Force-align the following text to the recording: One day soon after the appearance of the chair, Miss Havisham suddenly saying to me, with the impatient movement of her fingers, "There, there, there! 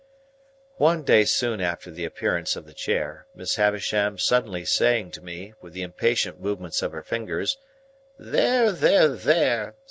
One 0.77 1.03
day 1.03 1.25
soon 1.25 1.61
after 1.61 1.91
the 1.91 2.05
appearance 2.05 2.55
of 2.55 2.65
the 2.65 2.73
chair, 2.73 3.27
Miss 3.35 3.57
Havisham 3.57 4.17
suddenly 4.17 4.65
saying 4.65 5.11
to 5.11 5.21
me, 5.21 5.53
with 5.61 5.73
the 5.73 5.83
impatient 5.83 6.41
movement 6.41 6.81
of 6.81 6.91
her 6.91 7.03
fingers, 7.03 7.59
"There, 8.17 8.71
there, 8.71 9.09
there! 9.09 9.75